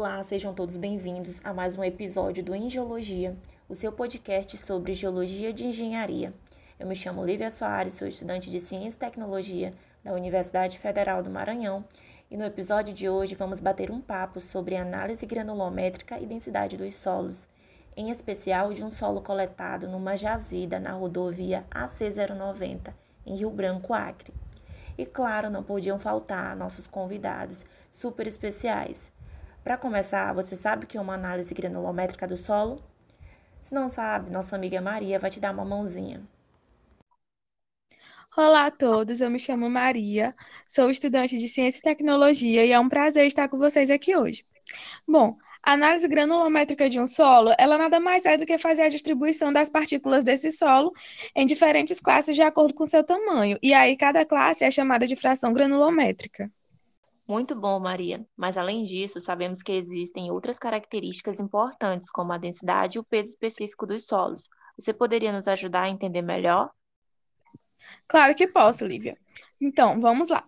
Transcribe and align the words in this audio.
Olá, 0.00 0.22
sejam 0.22 0.54
todos 0.54 0.76
bem-vindos 0.76 1.40
a 1.42 1.52
mais 1.52 1.76
um 1.76 1.82
episódio 1.82 2.40
do 2.40 2.54
Engeologia, 2.54 3.36
o 3.68 3.74
seu 3.74 3.90
podcast 3.90 4.56
sobre 4.56 4.94
geologia 4.94 5.52
de 5.52 5.64
engenharia. 5.64 6.32
Eu 6.78 6.86
me 6.86 6.94
chamo 6.94 7.24
Lívia 7.24 7.50
Soares, 7.50 7.94
sou 7.94 8.06
estudante 8.06 8.48
de 8.48 8.60
Ciência 8.60 8.96
e 8.96 9.00
Tecnologia 9.00 9.74
da 10.04 10.12
Universidade 10.12 10.78
Federal 10.78 11.20
do 11.20 11.28
Maranhão 11.28 11.84
e 12.30 12.36
no 12.36 12.44
episódio 12.44 12.94
de 12.94 13.08
hoje 13.08 13.34
vamos 13.34 13.58
bater 13.58 13.90
um 13.90 14.00
papo 14.00 14.40
sobre 14.40 14.76
análise 14.76 15.26
granulométrica 15.26 16.16
e 16.20 16.26
densidade 16.26 16.76
dos 16.76 16.94
solos, 16.94 17.48
em 17.96 18.10
especial 18.10 18.72
de 18.72 18.84
um 18.84 18.92
solo 18.92 19.20
coletado 19.20 19.88
numa 19.88 20.16
jazida 20.16 20.78
na 20.78 20.92
rodovia 20.92 21.66
AC090, 21.72 22.94
em 23.26 23.34
Rio 23.34 23.50
Branco, 23.50 23.92
Acre. 23.92 24.32
E 24.96 25.04
claro, 25.04 25.50
não 25.50 25.64
podiam 25.64 25.98
faltar 25.98 26.54
nossos 26.54 26.86
convidados 26.86 27.66
super 27.90 28.28
especiais. 28.28 29.10
Para 29.62 29.76
começar, 29.76 30.32
você 30.32 30.56
sabe 30.56 30.86
que 30.86 30.96
é 30.96 31.00
uma 31.00 31.14
análise 31.14 31.54
granulométrica 31.54 32.26
do 32.26 32.36
solo? 32.36 32.82
Se 33.62 33.74
não 33.74 33.88
sabe, 33.88 34.30
nossa 34.30 34.56
amiga 34.56 34.80
Maria 34.80 35.18
vai 35.18 35.30
te 35.30 35.40
dar 35.40 35.52
uma 35.52 35.64
mãozinha. 35.64 36.22
Olá 38.36 38.66
a 38.66 38.70
todos, 38.70 39.20
eu 39.20 39.30
me 39.30 39.38
chamo 39.38 39.68
Maria, 39.68 40.34
sou 40.66 40.90
estudante 40.90 41.36
de 41.38 41.48
Ciência 41.48 41.80
e 41.80 41.82
Tecnologia 41.82 42.64
e 42.64 42.72
é 42.72 42.78
um 42.78 42.88
prazer 42.88 43.26
estar 43.26 43.48
com 43.48 43.58
vocês 43.58 43.90
aqui 43.90 44.16
hoje. 44.16 44.46
Bom, 45.08 45.36
a 45.62 45.72
análise 45.72 46.08
granulométrica 46.08 46.88
de 46.90 47.00
um 47.00 47.06
solo, 47.06 47.52
ela 47.58 47.78
nada 47.78 48.00
mais 48.00 48.26
é 48.26 48.36
do 48.36 48.46
que 48.46 48.58
fazer 48.58 48.82
a 48.82 48.88
distribuição 48.88 49.52
das 49.52 49.68
partículas 49.70 50.24
desse 50.24 50.52
solo 50.52 50.92
em 51.34 51.46
diferentes 51.46 52.00
classes 52.00 52.36
de 52.36 52.42
acordo 52.42 52.74
com 52.74 52.86
seu 52.86 53.04
tamanho, 53.04 53.58
e 53.62 53.74
aí 53.74 53.96
cada 53.96 54.24
classe 54.26 54.64
é 54.64 54.70
chamada 54.70 55.06
de 55.06 55.16
fração 55.16 55.52
granulométrica. 55.52 56.50
Muito 57.28 57.54
bom, 57.54 57.78
Maria. 57.78 58.26
Mas 58.34 58.56
além 58.56 58.84
disso, 58.84 59.20
sabemos 59.20 59.62
que 59.62 59.72
existem 59.72 60.30
outras 60.30 60.58
características 60.58 61.38
importantes, 61.38 62.10
como 62.10 62.32
a 62.32 62.38
densidade 62.38 62.96
e 62.96 63.00
o 63.00 63.04
peso 63.04 63.28
específico 63.28 63.86
dos 63.86 64.06
solos. 64.06 64.48
Você 64.78 64.94
poderia 64.94 65.30
nos 65.30 65.46
ajudar 65.46 65.82
a 65.82 65.90
entender 65.90 66.22
melhor? 66.22 66.70
Claro 68.06 68.34
que 68.34 68.48
posso, 68.48 68.86
Lívia. 68.86 69.18
Então, 69.60 70.00
vamos 70.00 70.30
lá. 70.30 70.47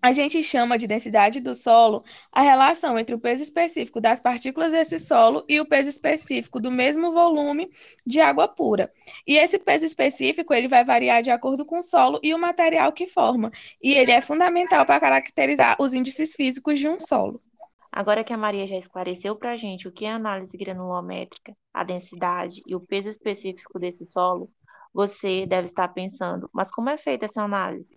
A 0.00 0.12
gente 0.12 0.42
chama 0.42 0.78
de 0.78 0.86
densidade 0.86 1.40
do 1.40 1.54
solo 1.54 2.04
a 2.30 2.42
relação 2.42 2.98
entre 2.98 3.14
o 3.14 3.18
peso 3.18 3.42
específico 3.42 4.00
das 4.00 4.20
partículas 4.20 4.72
desse 4.72 4.98
solo 4.98 5.44
e 5.48 5.58
o 5.58 5.66
peso 5.66 5.88
específico 5.88 6.60
do 6.60 6.70
mesmo 6.70 7.12
volume 7.12 7.68
de 8.06 8.20
água 8.20 8.46
pura. 8.46 8.92
E 9.26 9.36
esse 9.36 9.58
peso 9.58 9.84
específico 9.84 10.54
ele 10.54 10.68
vai 10.68 10.84
variar 10.84 11.22
de 11.22 11.30
acordo 11.30 11.64
com 11.64 11.78
o 11.78 11.82
solo 11.82 12.20
e 12.22 12.32
o 12.34 12.38
material 12.38 12.92
que 12.92 13.06
forma, 13.06 13.50
e 13.82 13.94
ele 13.94 14.12
é 14.12 14.20
fundamental 14.20 14.86
para 14.86 15.00
caracterizar 15.00 15.76
os 15.80 15.92
índices 15.92 16.34
físicos 16.34 16.78
de 16.78 16.88
um 16.88 16.98
solo. 16.98 17.42
Agora 17.90 18.22
que 18.22 18.32
a 18.32 18.36
Maria 18.36 18.66
já 18.66 18.76
esclareceu 18.76 19.34
para 19.34 19.52
a 19.52 19.56
gente 19.56 19.88
o 19.88 19.92
que 19.92 20.04
é 20.04 20.10
análise 20.10 20.56
granulométrica, 20.56 21.56
a 21.72 21.82
densidade 21.82 22.62
e 22.66 22.76
o 22.76 22.80
peso 22.80 23.08
específico 23.08 23.78
desse 23.78 24.04
solo, 24.04 24.50
você 24.92 25.46
deve 25.46 25.66
estar 25.66 25.88
pensando, 25.88 26.48
mas 26.52 26.70
como 26.70 26.90
é 26.90 26.98
feita 26.98 27.24
essa 27.24 27.42
análise? 27.42 27.96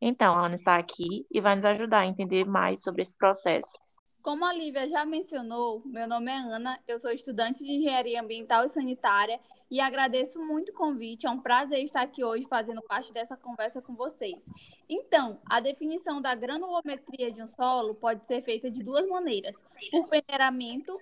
Então, 0.00 0.34
a 0.34 0.46
Ana 0.46 0.54
está 0.54 0.76
aqui 0.76 1.26
e 1.30 1.40
vai 1.40 1.54
nos 1.54 1.64
ajudar 1.64 2.00
a 2.00 2.06
entender 2.06 2.46
mais 2.46 2.82
sobre 2.82 3.02
esse 3.02 3.14
processo. 3.14 3.78
Como 4.22 4.44
a 4.44 4.52
Lívia 4.52 4.88
já 4.88 5.04
mencionou, 5.04 5.82
meu 5.84 6.06
nome 6.06 6.30
é 6.30 6.36
Ana, 6.36 6.78
eu 6.86 6.98
sou 6.98 7.10
estudante 7.10 7.64
de 7.64 7.72
Engenharia 7.72 8.20
Ambiental 8.20 8.64
e 8.64 8.68
Sanitária 8.68 9.40
e 9.70 9.80
agradeço 9.80 10.38
muito 10.38 10.70
o 10.70 10.74
convite. 10.74 11.26
É 11.26 11.30
um 11.30 11.40
prazer 11.40 11.82
estar 11.82 12.02
aqui 12.02 12.22
hoje 12.22 12.46
fazendo 12.48 12.82
parte 12.82 13.12
dessa 13.12 13.36
conversa 13.36 13.80
com 13.80 13.94
vocês. 13.94 14.44
Então, 14.88 15.40
a 15.48 15.60
definição 15.60 16.20
da 16.20 16.34
granulometria 16.34 17.32
de 17.32 17.42
um 17.42 17.46
solo 17.46 17.94
pode 17.94 18.26
ser 18.26 18.42
feita 18.42 18.70
de 18.70 18.82
duas 18.82 19.06
maneiras: 19.06 19.62
por 19.90 20.08
peneiramento 20.08 20.98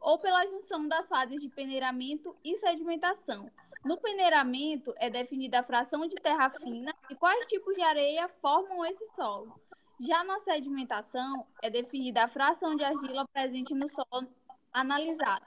ou 0.00 0.18
pela 0.18 0.46
junção 0.46 0.88
das 0.88 1.08
fases 1.08 1.40
de 1.40 1.48
peneiramento 1.48 2.34
e 2.44 2.56
sedimentação. 2.56 3.50
No 3.84 3.96
peneiramento 3.96 4.94
é 4.96 5.10
definida 5.10 5.58
a 5.58 5.62
fração 5.62 6.06
de 6.06 6.14
terra 6.14 6.48
fina 6.48 6.94
e 7.10 7.16
quais 7.16 7.46
tipos 7.46 7.74
de 7.74 7.82
areia 7.82 8.28
formam 8.40 8.84
esse 8.84 9.06
solo. 9.08 9.48
Já 10.00 10.22
na 10.22 10.38
sedimentação 10.38 11.44
é 11.62 11.68
definida 11.68 12.22
a 12.22 12.28
fração 12.28 12.76
de 12.76 12.84
argila 12.84 13.26
presente 13.32 13.74
no 13.74 13.88
solo 13.88 14.28
analisado. 14.72 15.44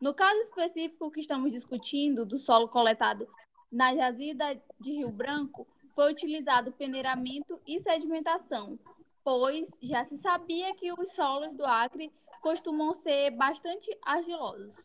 No 0.00 0.12
caso 0.12 0.40
específico 0.40 1.10
que 1.10 1.20
estamos 1.20 1.52
discutindo, 1.52 2.26
do 2.26 2.36
solo 2.36 2.68
coletado 2.68 3.28
na 3.70 3.94
jazida 3.94 4.60
de 4.80 4.92
Rio 4.94 5.10
Branco, 5.10 5.66
foi 5.94 6.10
utilizado 6.10 6.72
peneiramento 6.72 7.60
e 7.64 7.78
sedimentação, 7.78 8.76
pois 9.22 9.70
já 9.80 10.04
se 10.04 10.18
sabia 10.18 10.74
que 10.74 10.92
os 10.92 11.12
solos 11.12 11.54
do 11.54 11.64
Acre 11.64 12.12
costumam 12.40 12.92
ser 12.92 13.30
bastante 13.30 13.96
argilosos. 14.02 14.84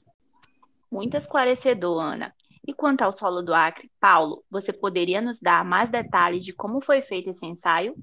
Muito 0.92 1.18
esclarecedor, 1.18 2.00
Ana. 2.00 2.36
E 2.68 2.74
quanto 2.74 3.02
ao 3.02 3.14
solo 3.14 3.42
do 3.42 3.54
Acre, 3.54 3.90
Paulo, 3.98 4.44
você 4.52 4.74
poderia 4.74 5.22
nos 5.22 5.40
dar 5.40 5.64
mais 5.64 5.90
detalhes 5.90 6.44
de 6.44 6.52
como 6.52 6.82
foi 6.82 7.02
feito 7.02 7.30
esse 7.30 7.46
ensaio? 7.46 7.96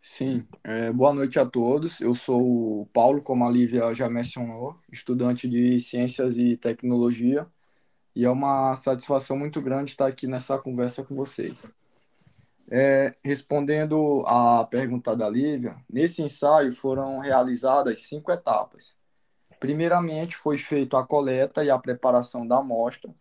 Sim, 0.00 0.48
é, 0.64 0.90
boa 0.90 1.12
noite 1.12 1.38
a 1.38 1.44
todos. 1.44 2.00
Eu 2.00 2.14
sou 2.14 2.80
o 2.80 2.86
Paulo, 2.94 3.20
como 3.20 3.44
a 3.46 3.50
Lívia 3.50 3.92
já 3.92 4.08
mencionou, 4.08 4.80
estudante 4.90 5.46
de 5.46 5.78
Ciências 5.82 6.38
e 6.38 6.56
Tecnologia, 6.56 7.46
e 8.16 8.24
é 8.24 8.30
uma 8.30 8.74
satisfação 8.74 9.36
muito 9.36 9.60
grande 9.60 9.90
estar 9.90 10.06
aqui 10.06 10.26
nessa 10.26 10.56
conversa 10.56 11.04
com 11.04 11.14
vocês. 11.14 11.70
É, 12.70 13.14
respondendo 13.22 14.24
à 14.26 14.64
pergunta 14.64 15.14
da 15.14 15.28
Lívia, 15.28 15.76
nesse 15.90 16.22
ensaio 16.22 16.72
foram 16.72 17.18
realizadas 17.18 18.00
cinco 18.00 18.32
etapas. 18.32 18.96
Primeiramente, 19.60 20.36
foi 20.36 20.56
feita 20.56 20.98
a 20.98 21.04
coleta 21.04 21.62
e 21.62 21.70
a 21.70 21.78
preparação 21.78 22.46
da 22.46 22.58
amostra, 22.58 23.14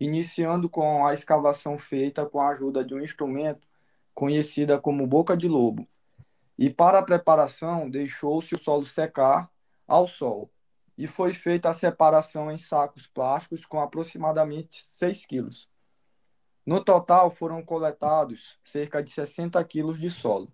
iniciando 0.00 0.68
com 0.68 1.06
a 1.06 1.14
escavação 1.14 1.78
feita 1.78 2.24
com 2.26 2.40
a 2.40 2.50
ajuda 2.50 2.84
de 2.84 2.94
um 2.94 3.00
instrumento 3.00 3.66
conhecida 4.14 4.78
como 4.78 5.06
boca 5.06 5.36
de 5.36 5.48
lobo. 5.48 5.86
E 6.58 6.68
para 6.68 6.98
a 6.98 7.02
preparação, 7.02 7.88
deixou-se 7.88 8.54
o 8.54 8.58
solo 8.58 8.84
secar 8.84 9.50
ao 9.86 10.08
sol, 10.08 10.50
e 10.96 11.06
foi 11.06 11.32
feita 11.32 11.70
a 11.70 11.72
separação 11.72 12.50
em 12.50 12.58
sacos 12.58 13.06
plásticos 13.06 13.64
com 13.64 13.80
aproximadamente 13.80 14.82
6 14.82 15.24
quilos. 15.24 15.68
No 16.66 16.84
total, 16.84 17.30
foram 17.30 17.62
coletados 17.62 18.58
cerca 18.64 19.02
de 19.02 19.10
60 19.10 19.62
quilos 19.64 20.00
de 20.00 20.10
solo. 20.10 20.52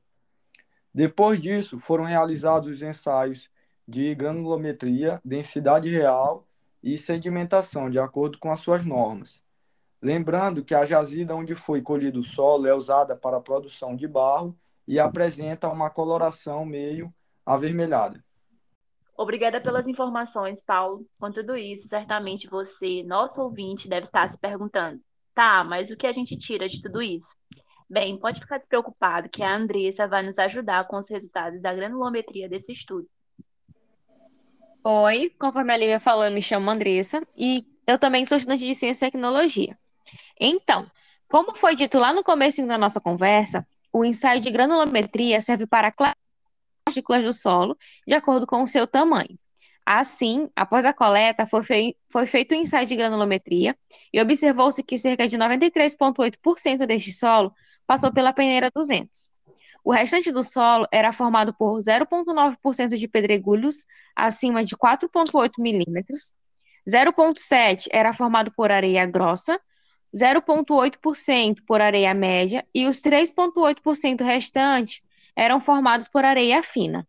Depois 0.92 1.40
disso, 1.40 1.78
foram 1.78 2.04
realizados 2.04 2.70
os 2.70 2.82
ensaios 2.82 3.50
de 3.88 4.14
granulometria, 4.14 5.20
densidade 5.24 5.88
real 5.88 6.46
e 6.84 6.98
sedimentação, 6.98 7.88
de 7.88 7.98
acordo 7.98 8.38
com 8.38 8.52
as 8.52 8.60
suas 8.60 8.84
normas. 8.84 9.42
Lembrando 10.02 10.62
que 10.62 10.74
a 10.74 10.84
jazida 10.84 11.34
onde 11.34 11.54
foi 11.54 11.80
colhido 11.80 12.20
o 12.20 12.24
solo 12.24 12.66
é 12.66 12.74
usada 12.74 13.16
para 13.16 13.38
a 13.38 13.40
produção 13.40 13.96
de 13.96 14.06
barro 14.06 14.54
e 14.86 14.98
apresenta 15.00 15.66
uma 15.70 15.88
coloração 15.88 16.62
meio 16.66 17.12
avermelhada. 17.46 18.22
Obrigada 19.16 19.62
pelas 19.62 19.88
informações, 19.88 20.62
Paulo. 20.62 21.06
Com 21.18 21.32
tudo 21.32 21.56
isso, 21.56 21.88
certamente 21.88 22.50
você, 22.50 23.02
nosso 23.02 23.40
ouvinte, 23.40 23.88
deve 23.88 24.04
estar 24.04 24.30
se 24.30 24.38
perguntando: 24.38 25.00
Tá, 25.34 25.64
mas 25.64 25.88
o 25.88 25.96
que 25.96 26.06
a 26.06 26.12
gente 26.12 26.36
tira 26.36 26.68
de 26.68 26.82
tudo 26.82 27.00
isso? 27.00 27.34
Bem, 27.88 28.18
pode 28.18 28.40
ficar 28.40 28.58
despreocupado 28.58 29.30
que 29.30 29.42
a 29.42 29.56
Andressa 29.56 30.06
vai 30.06 30.22
nos 30.22 30.38
ajudar 30.38 30.86
com 30.86 30.98
os 30.98 31.08
resultados 31.08 31.62
da 31.62 31.72
granulometria 31.72 32.46
desse 32.46 32.72
estudo. 32.72 33.08
Oi, 34.86 35.30
conforme 35.38 35.72
a 35.72 35.76
Lívia 35.78 35.98
falou, 35.98 36.26
eu 36.26 36.30
me 36.30 36.42
chamo 36.42 36.70
Andressa 36.70 37.22
e 37.34 37.64
eu 37.86 37.98
também 37.98 38.26
sou 38.26 38.36
estudante 38.36 38.66
de 38.66 38.74
Ciência 38.74 39.06
e 39.06 39.10
Tecnologia. 39.10 39.78
Então, 40.38 40.90
como 41.26 41.54
foi 41.54 41.74
dito 41.74 41.98
lá 41.98 42.12
no 42.12 42.22
começo 42.22 42.66
da 42.66 42.76
nossa 42.76 43.00
conversa, 43.00 43.66
o 43.90 44.04
ensaio 44.04 44.42
de 44.42 44.50
granulometria 44.50 45.40
serve 45.40 45.66
para 45.66 45.90
classificar 45.90 46.22
partículas 46.84 47.24
do 47.24 47.32
solo 47.32 47.78
de 48.06 48.14
acordo 48.14 48.46
com 48.46 48.62
o 48.62 48.66
seu 48.66 48.86
tamanho. 48.86 49.38
Assim, 49.86 50.50
após 50.54 50.84
a 50.84 50.92
coleta, 50.92 51.46
foi, 51.46 51.64
fei 51.64 51.96
foi 52.10 52.26
feito 52.26 52.54
o 52.54 52.58
um 52.58 52.60
ensaio 52.60 52.86
de 52.86 52.94
granulometria 52.94 53.74
e 54.12 54.20
observou-se 54.20 54.82
que 54.82 54.98
cerca 54.98 55.26
de 55.26 55.38
93,8% 55.38 56.86
deste 56.86 57.10
solo 57.10 57.54
passou 57.86 58.12
pela 58.12 58.34
peneira 58.34 58.70
200. 58.70 59.33
O 59.84 59.92
restante 59.92 60.32
do 60.32 60.42
solo 60.42 60.88
era 60.90 61.12
formado 61.12 61.52
por 61.52 61.76
0,9% 61.78 62.96
de 62.96 63.06
pedregulhos 63.06 63.84
acima 64.16 64.64
de 64.64 64.74
4,8 64.74 65.52
milímetros, 65.58 66.32
0,7% 66.88 67.88
era 67.92 68.14
formado 68.14 68.50
por 68.56 68.72
areia 68.72 69.04
grossa, 69.04 69.60
0,8% 70.14 71.58
por 71.66 71.82
areia 71.82 72.14
média 72.14 72.66
e 72.74 72.86
os 72.86 73.02
3,8% 73.02 74.22
restantes 74.22 75.02
eram 75.36 75.60
formados 75.60 76.08
por 76.08 76.24
areia 76.24 76.62
fina. 76.62 77.06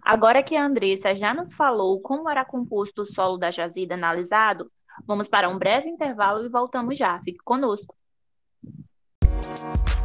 Agora 0.00 0.42
que 0.42 0.56
a 0.56 0.64
Andressa 0.64 1.14
já 1.14 1.34
nos 1.34 1.54
falou 1.54 2.00
como 2.00 2.30
era 2.30 2.46
composto 2.46 3.02
o 3.02 3.06
solo 3.06 3.36
da 3.36 3.50
jazida 3.50 3.94
analisado, 3.94 4.72
vamos 5.06 5.28
para 5.28 5.50
um 5.50 5.58
breve 5.58 5.88
intervalo 5.88 6.46
e 6.46 6.48
voltamos 6.48 6.96
já. 6.96 7.20
Fique 7.20 7.40
conosco. 7.44 7.94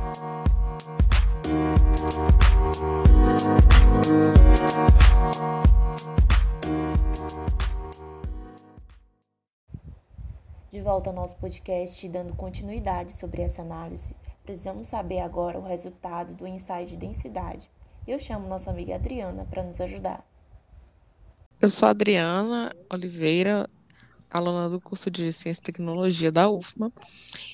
Música 0.08 1.17
de 1.48 1.54
volta 10.82 11.10
ao 11.10 11.16
nosso 11.16 11.36
podcast, 11.36 12.10
dando 12.10 12.36
continuidade 12.36 13.18
sobre 13.18 13.44
essa 13.44 13.62
análise, 13.62 14.14
precisamos 14.44 14.90
saber 14.90 15.20
agora 15.20 15.58
o 15.58 15.64
resultado 15.64 16.34
do 16.34 16.46
ensaio 16.46 16.86
de 16.86 16.98
densidade. 16.98 17.70
Eu 18.06 18.20
chamo 18.20 18.50
nossa 18.50 18.70
amiga 18.70 18.96
Adriana 18.96 19.48
para 19.50 19.64
nos 19.64 19.80
ajudar. 19.80 20.28
Eu 21.62 21.70
sou 21.70 21.88
Adriana 21.88 22.76
Oliveira, 22.92 23.70
aluna 24.30 24.70
do 24.70 24.82
curso 24.82 25.10
de 25.10 25.32
Ciência 25.32 25.62
e 25.62 25.64
Tecnologia 25.64 26.30
da 26.30 26.50
UFMA, 26.50 26.92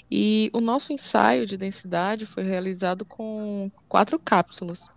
e 0.09 0.49
o 0.53 0.61
nosso 0.61 0.93
ensaio 0.93 1.45
de 1.45 1.57
densidade 1.57 2.25
foi 2.25 2.43
realizado 2.43 3.03
com 3.05 3.71
quatro 3.87 4.19
cápsulas. 4.19 4.89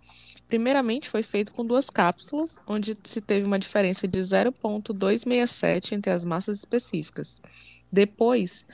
Primeiramente, 0.47 1.09
foi 1.09 1.23
feito 1.23 1.51
com 1.51 1.65
duas 1.65 1.89
cápsulas, 1.89 2.59
onde 2.65 2.97
se 3.03 3.19
teve 3.19 3.45
uma 3.45 3.59
diferença 3.59 4.07
de 4.07 4.21
0,267 4.21 5.93
entre 5.93 6.11
as 6.11 6.23
massas 6.23 6.59
específicas. 6.59 7.41
Depois, 7.91 8.65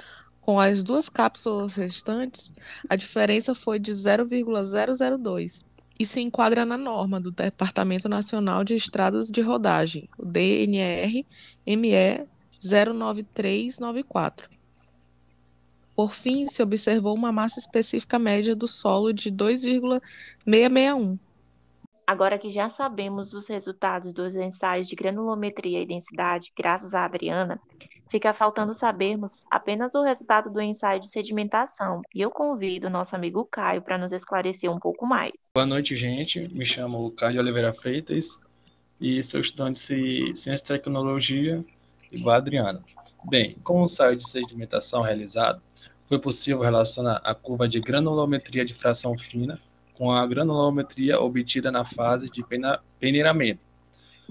com 0.42 0.60
as 0.60 0.84
duas 0.84 1.10
cápsulas 1.10 1.76
restantes, 1.76 2.54
a 2.90 2.96
diferença 2.96 3.56
foi 3.56 3.80
de 3.80 3.94
0,002 3.94 5.66
e 6.00 6.06
se 6.06 6.22
enquadra 6.22 6.66
na 6.66 6.78
norma 6.78 7.20
do 7.20 7.32
Departamento 7.32 8.10
Nacional 8.10 8.64
de 8.64 8.76
Estradas 8.76 9.30
de 9.30 9.42
Rodagem, 9.42 10.10
o 10.18 10.26
DNR 10.26 11.26
ME 11.66 12.28
09394. 12.60 14.53
Por 15.95 16.12
fim, 16.12 16.48
se 16.48 16.62
observou 16.63 17.16
uma 17.16 17.31
massa 17.31 17.60
específica 17.60 18.18
média 18.18 18.56
do 18.56 18.68
solo 18.68 19.13
de 19.13 19.30
2,661. 19.30 21.19
Agora 22.06 22.38
que 22.38 22.50
já 22.50 22.68
sabemos 22.68 23.34
os 23.34 23.48
resultados 23.48 24.12
dos 24.12 24.36
ensaios 24.36 24.90
de 24.90 24.95
granulometria 24.95 25.81
e 25.81 25.86
densidade, 25.86 26.51
graças 26.57 26.94
a 26.94 27.06
Adriana, 27.06 27.60
fica 28.10 28.34
faltando 28.34 28.75
sabermos 28.75 29.42
apenas 29.50 29.95
o 29.95 30.04
resultado 30.04 30.51
do 30.51 30.62
ensaio 30.62 31.00
de 31.00 31.07
sedimentação. 31.07 32.01
E 32.13 32.22
eu 32.22 32.30
convido 32.30 32.88
o 32.88 32.89
nosso 32.89 33.16
amigo 33.16 33.48
Caio 33.50 33.81
para 33.81 33.98
nos 33.98 34.12
esclarecer 34.12 34.69
um 34.69 34.80
pouco 34.80 35.06
mais. 35.06 35.51
Boa 35.56 35.66
noite, 35.66 35.96
gente. 35.96 36.48
Me 36.54 36.66
chamo 36.66 37.10
Caio 37.12 37.39
Oliveira 37.39 37.74
Freitas 37.74 38.38
e 39.00 39.24
sou 39.24 39.39
estudante 39.39 39.80
de 39.88 40.36
Ciência 40.36 40.63
e 40.63 40.68
Tecnologia 40.68 41.63
igual 42.12 42.36
a 42.36 42.38
Adriana. 42.38 42.84
Bem, 43.24 43.56
com 43.63 43.81
o 43.81 43.86
ensaio 43.86 44.18
de 44.18 44.30
sedimentação 44.30 45.01
realizado, 45.01 45.62
foi 46.13 46.19
possível 46.19 46.60
relacionar 46.60 47.19
a 47.24 47.33
curva 47.33 47.68
de 47.68 47.80
granulometria 47.80 48.63
de 48.63 48.71
fração 48.71 49.18
fina 49.18 49.57
com 49.95 50.12
a 50.12 50.27
granulometria 50.27 51.19
obtida 51.19 51.71
na 51.71 51.86
fase 51.86 52.30
de 52.30 52.45
peneiramento, 53.00 53.60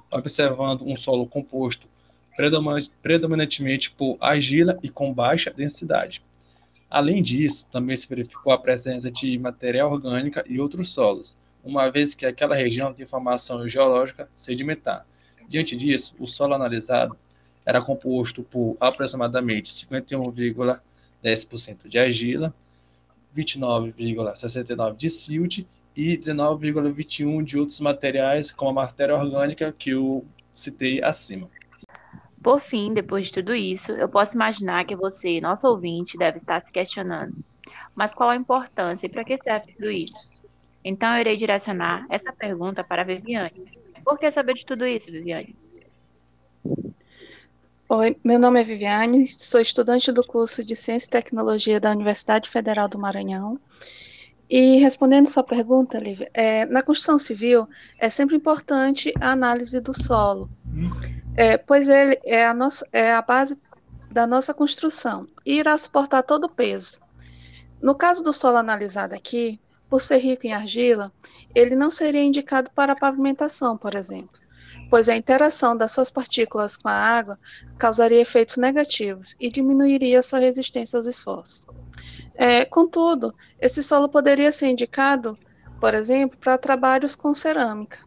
observando 0.08 0.82
um 0.82 0.94
solo 0.94 1.26
composto 1.26 1.88
predominantemente 3.02 3.90
por 3.90 4.16
argila 4.20 4.78
e 4.80 4.88
com 4.88 5.12
baixa 5.12 5.50
densidade. 5.50 6.22
Além 6.88 7.20
disso, 7.20 7.66
também 7.72 7.96
se 7.96 8.08
verificou 8.08 8.52
a 8.52 8.58
presença 8.58 9.10
de 9.10 9.36
matéria 9.36 9.84
orgânica 9.84 10.44
e 10.48 10.60
outros 10.60 10.90
solos, 10.90 11.36
uma 11.64 11.90
vez 11.90 12.14
que 12.14 12.24
aquela 12.24 12.54
região 12.54 12.94
tem 12.94 13.04
formação 13.04 13.68
geológica 13.68 14.28
sedimentar. 14.36 15.04
Diante 15.48 15.74
disso, 15.74 16.14
o 16.20 16.28
solo 16.28 16.54
analisado 16.54 17.16
era 17.66 17.82
composto 17.82 18.44
por 18.44 18.76
aproximadamente 18.78 19.68
51,10% 21.22 21.88
de 21.88 21.98
argila, 21.98 22.54
29,69% 23.36 24.96
de 24.96 25.10
silt 25.10 25.58
e 25.96 26.16
19,21% 26.16 27.44
de 27.44 27.58
outros 27.58 27.80
materiais, 27.80 28.50
como 28.50 28.70
a 28.70 28.84
matéria 28.84 29.14
orgânica 29.14 29.72
que 29.72 29.90
eu 29.90 30.24
citei 30.52 31.02
acima. 31.02 31.48
Por 32.42 32.60
fim, 32.60 32.92
depois 32.92 33.26
de 33.26 33.34
tudo 33.34 33.54
isso, 33.54 33.92
eu 33.92 34.08
posso 34.08 34.34
imaginar 34.34 34.84
que 34.84 34.96
você, 34.96 35.40
nosso 35.40 35.66
ouvinte, 35.68 36.18
deve 36.18 36.38
estar 36.38 36.60
se 36.60 36.72
questionando: 36.72 37.36
mas 37.94 38.14
qual 38.14 38.30
a 38.30 38.36
importância 38.36 39.06
e 39.06 39.08
para 39.08 39.24
que 39.24 39.38
serve 39.38 39.72
tudo 39.72 39.90
isso? 39.90 40.32
Então 40.84 41.14
eu 41.14 41.20
irei 41.20 41.36
direcionar 41.36 42.04
essa 42.10 42.32
pergunta 42.32 42.82
para 42.82 43.02
a 43.02 43.04
Viviane. 43.04 43.80
Por 44.04 44.18
que 44.18 44.30
saber 44.32 44.54
de 44.54 44.66
tudo 44.66 44.84
isso, 44.84 45.12
Viviane? 45.12 45.54
Oi, 47.94 48.16
meu 48.24 48.38
nome 48.38 48.58
é 48.58 48.64
Viviane, 48.64 49.26
sou 49.28 49.60
estudante 49.60 50.10
do 50.10 50.26
curso 50.26 50.64
de 50.64 50.74
Ciência 50.74 51.08
e 51.08 51.10
Tecnologia 51.10 51.78
da 51.78 51.90
Universidade 51.90 52.48
Federal 52.48 52.88
do 52.88 52.98
Maranhão. 52.98 53.60
E 54.48 54.78
respondendo 54.78 55.26
sua 55.26 55.44
pergunta, 55.44 55.98
Lívia, 55.98 56.30
é, 56.32 56.64
na 56.64 56.80
construção 56.80 57.18
civil 57.18 57.68
é 58.00 58.08
sempre 58.08 58.34
importante 58.34 59.12
a 59.20 59.32
análise 59.32 59.78
do 59.78 59.92
solo, 59.92 60.48
é, 61.36 61.58
pois 61.58 61.86
ele 61.86 62.18
é 62.24 62.46
a, 62.46 62.54
nossa, 62.54 62.88
é 62.94 63.12
a 63.12 63.20
base 63.20 63.60
da 64.10 64.26
nossa 64.26 64.54
construção 64.54 65.26
e 65.44 65.58
irá 65.58 65.76
suportar 65.76 66.22
todo 66.22 66.44
o 66.44 66.50
peso. 66.50 66.98
No 67.78 67.94
caso 67.94 68.24
do 68.24 68.32
solo 68.32 68.56
analisado 68.56 69.14
aqui, 69.14 69.60
por 69.90 70.00
ser 70.00 70.16
rico 70.16 70.46
em 70.46 70.54
argila, 70.54 71.12
ele 71.54 71.76
não 71.76 71.90
seria 71.90 72.24
indicado 72.24 72.70
para 72.70 72.96
pavimentação, 72.96 73.76
por 73.76 73.94
exemplo 73.94 74.41
pois 74.92 75.08
a 75.08 75.16
interação 75.16 75.74
das 75.74 75.90
suas 75.90 76.10
partículas 76.10 76.76
com 76.76 76.86
a 76.86 76.92
água 76.92 77.38
causaria 77.78 78.20
efeitos 78.20 78.58
negativos 78.58 79.34
e 79.40 79.50
diminuiria 79.50 80.20
sua 80.20 80.38
resistência 80.38 80.98
aos 80.98 81.06
esforços. 81.06 81.66
É, 82.34 82.66
contudo, 82.66 83.34
esse 83.58 83.82
solo 83.82 84.06
poderia 84.06 84.52
ser 84.52 84.66
indicado, 84.66 85.38
por 85.80 85.94
exemplo, 85.94 86.36
para 86.36 86.58
trabalhos 86.58 87.16
com 87.16 87.32
cerâmica. 87.32 88.00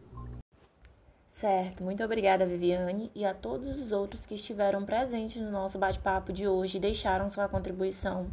Certo, 1.28 1.82
muito 1.82 2.04
obrigada, 2.04 2.46
Viviane, 2.46 3.10
e 3.16 3.24
a 3.24 3.34
todos 3.34 3.80
os 3.80 3.90
outros 3.90 4.24
que 4.24 4.36
estiveram 4.36 4.84
presentes 4.84 5.42
no 5.42 5.50
nosso 5.50 5.76
bate-papo 5.80 6.32
de 6.32 6.46
hoje 6.46 6.76
e 6.76 6.80
deixaram 6.80 7.28
sua 7.28 7.48
contribuição. 7.48 8.28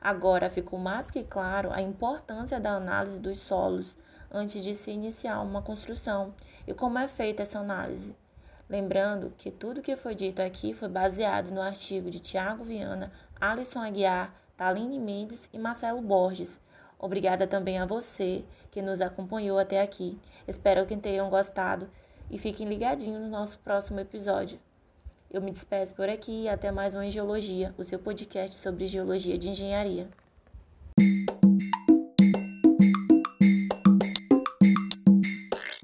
Agora 0.00 0.48
ficou 0.48 0.78
mais 0.78 1.10
que 1.10 1.24
claro 1.24 1.72
a 1.72 1.82
importância 1.82 2.60
da 2.60 2.70
análise 2.70 3.18
dos 3.18 3.40
solos 3.40 3.96
antes 4.30 4.62
de 4.62 4.74
se 4.74 4.90
iniciar 4.90 5.40
uma 5.40 5.62
construção 5.62 6.34
e 6.66 6.74
como 6.74 6.98
é 6.98 7.08
feita 7.08 7.42
essa 7.42 7.58
análise. 7.58 8.14
Lembrando 8.68 9.32
que 9.38 9.50
tudo 9.50 9.82
que 9.82 9.94
foi 9.94 10.14
dito 10.14 10.42
aqui 10.42 10.74
foi 10.74 10.88
baseado 10.88 11.50
no 11.50 11.62
artigo 11.62 12.10
de 12.10 12.18
Tiago 12.18 12.64
Viana, 12.64 13.12
Alisson 13.40 13.80
Aguiar, 13.80 14.34
Taline 14.56 14.98
Mendes 14.98 15.48
e 15.52 15.58
Marcelo 15.58 16.00
Borges. 16.00 16.58
Obrigada 16.98 17.46
também 17.46 17.78
a 17.78 17.86
você 17.86 18.44
que 18.70 18.82
nos 18.82 19.00
acompanhou 19.00 19.58
até 19.58 19.80
aqui. 19.80 20.18
Espero 20.48 20.84
que 20.86 20.96
tenham 20.96 21.30
gostado 21.30 21.88
e 22.30 22.38
fiquem 22.38 22.68
ligadinhos 22.68 23.20
no 23.20 23.28
nosso 23.28 23.58
próximo 23.60 24.00
episódio. 24.00 24.58
Eu 25.30 25.40
me 25.40 25.50
despeço 25.50 25.94
por 25.94 26.08
aqui 26.08 26.42
e 26.42 26.48
até 26.48 26.70
mais 26.72 26.94
uma 26.94 27.08
Geologia, 27.10 27.74
o 27.76 27.84
seu 27.84 27.98
podcast 27.98 28.56
sobre 28.56 28.86
geologia 28.86 29.36
de 29.38 29.48
engenharia. 29.48 30.08